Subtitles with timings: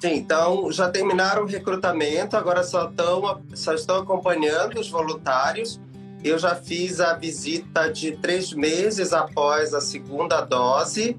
[0.00, 5.80] Sim, então já terminaram o recrutamento, agora só estão, só estão acompanhando os voluntários.
[6.22, 11.16] Eu já fiz a visita de três meses após a segunda dose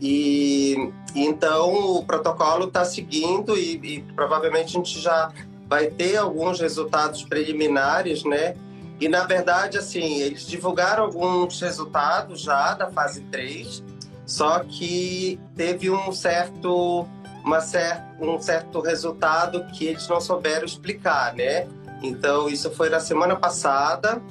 [0.00, 5.30] e então o protocolo está seguindo e, e provavelmente a gente já
[5.68, 8.56] vai ter alguns resultados preliminares, né?
[9.00, 13.82] E na verdade, assim, eles divulgaram alguns resultados já da fase 3,
[14.24, 17.06] só que teve um certo
[17.44, 21.66] uma cer um certo resultado que eles não souberam explicar, né?
[22.02, 24.22] Então, isso foi na semana passada,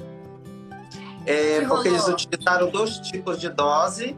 [1.24, 4.16] é, porque eles utilizaram dois tipos de dose,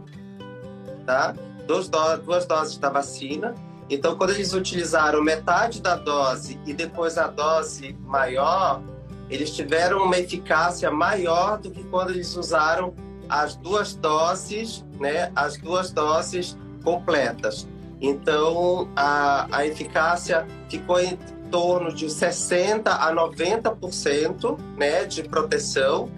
[1.06, 1.34] tá?
[1.66, 3.54] Duas, do duas doses da vacina.
[3.88, 8.82] Então, quando eles utilizaram metade da dose e depois a dose maior,
[9.28, 12.94] eles tiveram uma eficácia maior do que quando eles usaram
[13.28, 15.30] as duas doses, né?
[15.34, 17.66] As duas doses completas.
[18.06, 21.16] Então, a, a eficácia ficou em
[21.50, 26.10] torno de 60% a 90% né, de proteção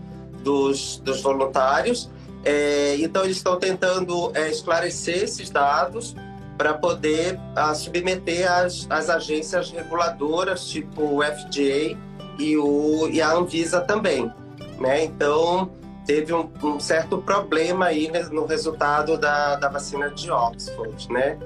[0.42, 2.10] dos, dos voluntários.
[2.44, 6.16] É, então, eles estão tentando é, esclarecer esses dados
[6.58, 11.96] para poder a, submeter as, as agências reguladoras, tipo o FDA
[12.36, 14.32] e, o, e a Anvisa também.
[14.80, 15.04] Né?
[15.04, 15.70] Então,
[16.04, 21.38] teve um, um certo problema aí no resultado da, da vacina de Oxford, né?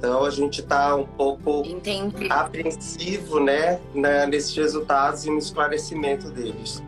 [0.00, 2.26] Então a gente está um pouco Entendi.
[2.30, 3.78] apreensivo, né,
[4.26, 6.82] nesses resultados e no esclarecimento deles.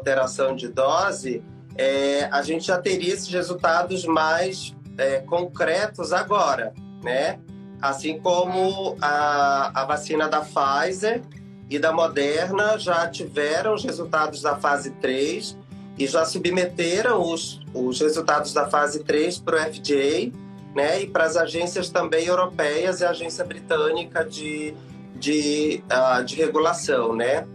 [0.00, 1.42] Alteração de dose,
[1.76, 6.72] é, a gente já teria esses resultados mais é, concretos agora,
[7.02, 7.38] né?
[7.80, 11.22] Assim como a, a vacina da Pfizer
[11.68, 15.56] e da Moderna já tiveram os resultados da fase 3
[15.98, 20.32] e já submeteram os, os resultados da fase 3 para o FDA,
[20.74, 21.02] né?
[21.02, 24.74] E para as agências também europeias e a agência britânica de,
[25.14, 27.46] de, uh, de regulação, né?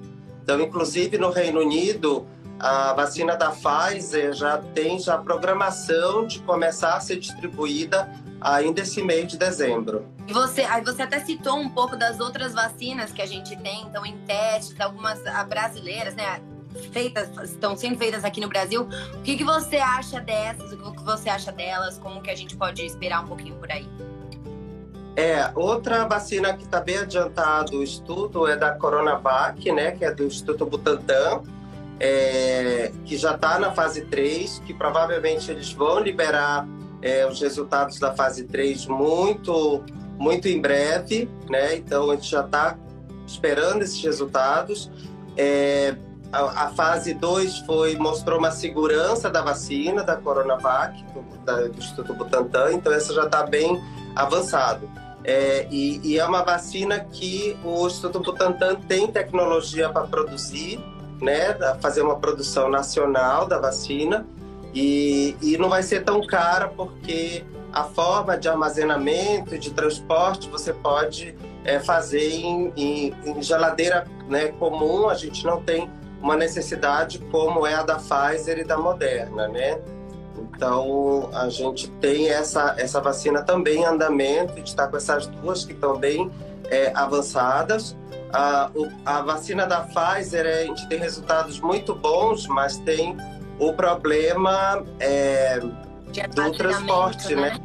[0.45, 2.27] Então, inclusive no Reino Unido,
[2.59, 9.01] a vacina da Pfizer já tem já programação de começar a ser distribuída ainda esse
[9.01, 10.05] mês de dezembro.
[10.27, 14.05] Você, aí você até citou um pouco das outras vacinas que a gente tem, então
[14.05, 16.41] em testes, algumas brasileiras, né?
[16.91, 18.87] Feitas, estão sendo feitas aqui no Brasil.
[19.13, 20.73] O que, que você acha dessas?
[20.73, 21.97] O que você acha delas?
[21.97, 23.87] Como que a gente pode esperar um pouquinho por aí?
[25.15, 29.91] É, outra vacina que está bem adiantado o estudo é da Coronavac, né?
[29.91, 31.43] Que é do Instituto Butantan
[31.99, 36.67] é, que já está na fase 3, que provavelmente eles vão liberar
[37.01, 39.83] é, os resultados da fase 3 muito,
[40.17, 41.75] muito em breve, né?
[41.75, 42.77] Então a gente já está
[43.25, 44.91] esperando esses resultados.
[45.37, 45.95] É,
[46.31, 51.77] a, a, fase 2 foi, mostrou uma segurança da vacina da Coronavac, do, da, do
[51.77, 53.81] Instituto Butantan, então essa já está bem
[54.15, 54.89] avançado.
[55.23, 60.79] É, e, e, é uma vacina que o Instituto Butantan tem tecnologia para produzir,
[61.25, 64.25] né, fazer uma produção nacional da vacina
[64.73, 67.43] e, e não vai ser tão cara porque
[67.73, 74.49] a forma de armazenamento de transporte você pode é, fazer em, em, em, geladeira né,
[74.59, 75.89] comum, a gente não tem
[76.21, 79.79] uma necessidade como é a da Pfizer e da Moderna, né?
[80.37, 85.27] Então, a gente tem essa, essa vacina também em andamento, a gente está com essas
[85.27, 86.31] duas que estão bem
[86.69, 87.95] é, avançadas.
[88.35, 88.69] A,
[89.05, 93.15] a vacina da Pfizer, a gente tem resultados muito bons, mas tem
[93.57, 97.51] o problema é, do transporte, né?
[97.51, 97.59] né?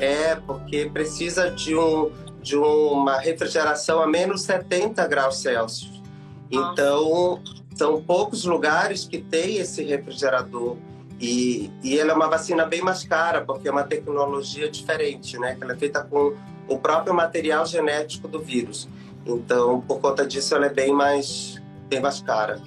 [0.00, 2.10] É, porque precisa de, um,
[2.42, 6.02] de uma refrigeração a menos 70 graus Celsius.
[6.50, 6.72] Nossa.
[6.72, 7.40] Então,
[7.76, 10.76] são poucos lugares que tem esse refrigerador.
[11.20, 15.56] E, e ela é uma vacina bem mais cara, porque é uma tecnologia diferente, né?
[15.60, 16.34] Ela é feita com
[16.66, 18.88] o próprio material genético do vírus.
[19.26, 22.62] Então, por conta disso, ela é bem mais, bem mais cara.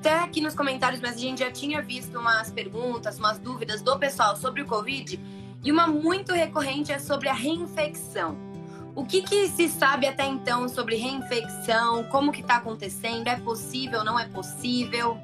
[0.00, 3.96] Até aqui nos comentários, mas a gente já tinha visto umas perguntas, umas dúvidas do
[3.98, 5.20] pessoal sobre o Covid.
[5.62, 8.36] E uma muito recorrente é sobre a reinfecção.
[8.94, 12.04] O que, que se sabe até então sobre reinfecção?
[12.04, 13.28] Como que está acontecendo?
[13.28, 15.18] É possível, não é possível?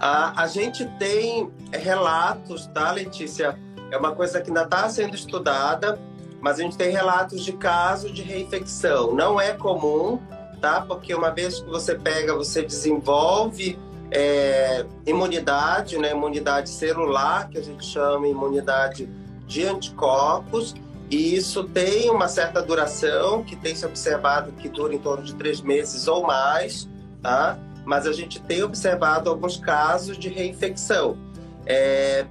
[0.00, 3.58] A, a gente tem relatos, tá, Letícia?
[3.90, 5.98] É uma coisa que ainda está sendo estudada
[6.40, 9.14] mas a gente tem relatos de casos de reinfecção.
[9.14, 10.20] Não é comum,
[10.60, 10.80] tá?
[10.80, 13.78] Porque uma vez que você pega, você desenvolve
[14.10, 16.12] é, imunidade, né?
[16.12, 19.08] Imunidade celular, que a gente chama imunidade
[19.46, 20.74] de anticorpos,
[21.10, 25.34] e isso tem uma certa duração, que tem se observado que dura em torno de
[25.34, 26.88] três meses ou mais,
[27.22, 27.56] tá?
[27.84, 31.16] Mas a gente tem observado alguns casos de reinfecção.
[31.64, 32.26] É,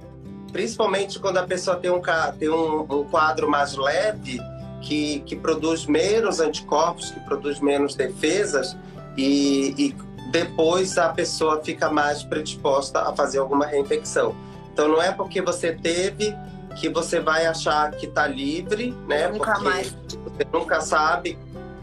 [0.52, 2.00] principalmente quando a pessoa tem um,
[2.38, 4.40] tem um, um quadro mais leve,
[4.80, 8.76] que, que produz menos anticorpos, que produz menos defesas,
[9.16, 9.96] e, e
[10.30, 14.34] depois a pessoa fica mais predisposta a fazer alguma reinfecção.
[14.72, 16.34] Então não é porque você teve
[16.76, 19.28] que você vai achar que está livre, né?
[19.28, 19.96] Nunca Porque mais.
[20.24, 21.38] você nunca sabe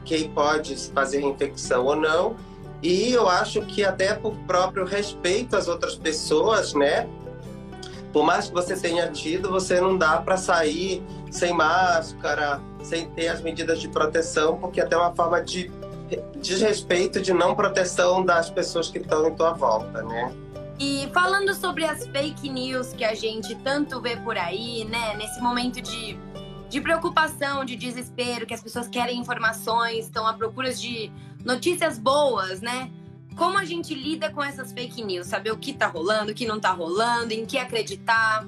[0.05, 2.35] quem pode fazer reinfecção ou não.
[2.81, 7.07] E eu acho que até por próprio respeito às outras pessoas, né?
[8.13, 13.29] Por mais que você tenha tido, você não dá para sair sem máscara, sem ter
[13.29, 15.71] as medidas de proteção, porque é até uma forma de
[16.39, 20.31] desrespeito, de não proteção das pessoas que estão em tua volta, né?
[20.79, 25.15] E falando sobre as fake news que a gente tanto vê por aí, né?
[25.15, 26.15] Nesse momento de,
[26.69, 31.11] de preocupação, de desespero, que as pessoas querem informações, estão à procura de
[31.43, 32.91] notícias boas, né?
[33.35, 35.27] Como a gente lida com essas fake news?
[35.27, 38.45] Saber o que tá rolando, o que não tá rolando, em que acreditar?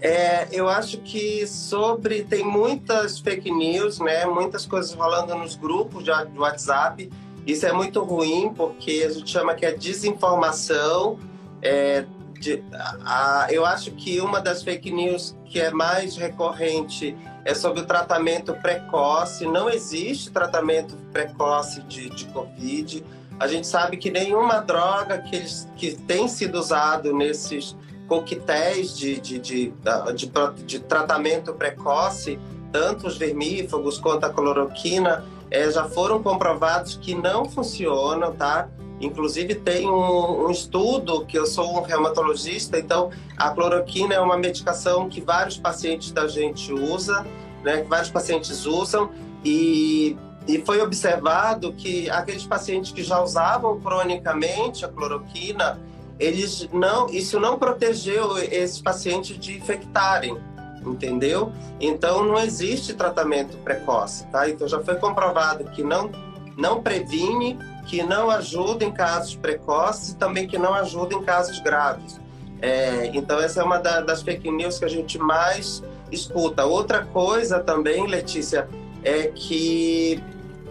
[0.00, 4.26] É, eu acho que sobre tem muitas fake news, né?
[4.26, 7.10] Muitas coisas rolando nos grupos de WhatsApp.
[7.46, 11.18] Isso é muito ruim porque a gente chama que é desinformação.
[11.62, 12.04] É,
[12.38, 12.62] de,
[13.04, 17.84] a, eu acho que uma das fake news que é mais recorrente é sobre o
[17.84, 19.46] tratamento precoce.
[19.46, 23.04] Não existe tratamento precoce de, de Covid.
[23.38, 27.76] A gente sabe que nenhuma droga que, eles, que tem sido usado nesses
[28.08, 29.72] coquetéis de, de, de,
[30.14, 32.38] de, de tratamento precoce,
[32.72, 38.68] tanto os vermífugos quanto a cloroquina, é, já foram comprovados que não funcionam, tá?
[39.00, 44.38] Inclusive tem um, um, estudo que eu sou um reumatologista, então a cloroquina é uma
[44.38, 47.26] medicação que vários pacientes da gente usa,
[47.62, 47.82] né?
[47.82, 49.10] Que vários pacientes usam
[49.44, 50.16] e,
[50.48, 55.78] e foi observado que aqueles pacientes que já usavam cronicamente a cloroquina
[56.18, 60.38] eles não, isso não protegeu esses pacientes de infectarem,
[60.84, 61.52] entendeu?
[61.78, 64.48] Então não existe tratamento precoce, tá?
[64.48, 66.10] Então já foi comprovado que não
[66.56, 71.58] não previne, que não ajuda em casos precoces e também que não ajuda em casos
[71.60, 72.20] graves.
[72.60, 76.64] É, então essa é uma da, das fake news que a gente mais escuta.
[76.64, 78.68] Outra coisa também, Letícia,
[79.04, 80.22] é que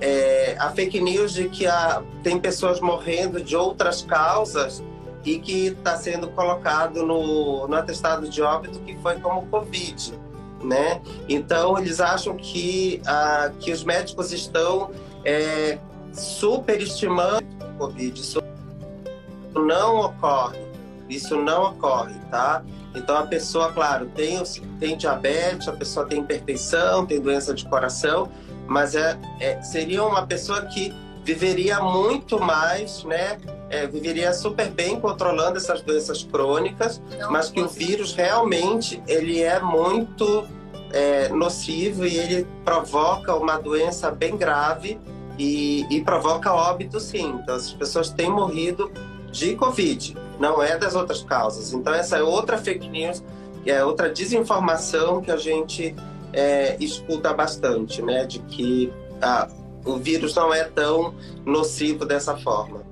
[0.02, 4.84] é, a fake news de que a, tem pessoas morrendo de outras causas
[5.24, 10.14] e que está sendo colocado no, no atestado de óbito que foi como Covid,
[10.64, 11.02] né?
[11.28, 14.92] Então eles acham que, ah, que os médicos estão
[15.24, 15.80] é,
[16.16, 18.20] superestimando o Covid.
[18.20, 18.42] Isso
[19.54, 20.60] não ocorre,
[21.10, 22.64] isso não ocorre, tá?
[22.96, 24.42] Então a pessoa, claro, tem,
[24.80, 28.32] tem diabetes, a pessoa tem hipertensão, tem doença de coração,
[28.68, 33.38] mas é, é seria uma pessoa que viveria muito mais, né?
[33.70, 39.42] É, viveria super bem controlando essas doenças crônicas, Não, mas que o vírus realmente ele
[39.42, 40.48] é muito
[40.94, 45.00] é, nocivo e ele provoca uma doença bem grave
[45.38, 47.40] e, e provoca óbito sim.
[47.42, 48.92] Então as pessoas têm morrido
[49.32, 51.74] de Covid, não é das outras causas.
[51.74, 53.24] Então essa é outra fake news,
[53.66, 55.96] é outra desinformação que a gente
[56.32, 58.26] é, escuta bastante, né?
[58.26, 59.48] De que ah,
[59.86, 61.14] o vírus não é tão
[61.46, 62.84] nocivo dessa forma.